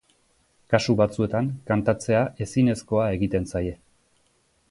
[0.73, 3.77] Kasu batzuetan kantatzea ezinezkoa egiten zaie.